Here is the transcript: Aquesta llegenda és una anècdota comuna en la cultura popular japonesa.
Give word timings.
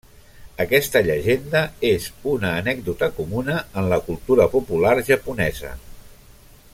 Aquesta 0.63 1.01
llegenda 1.07 1.61
és 1.89 2.07
una 2.31 2.53
anècdota 2.63 3.11
comuna 3.19 3.59
en 3.83 3.91
la 3.95 4.01
cultura 4.11 4.51
popular 4.57 4.97
japonesa. 5.13 5.75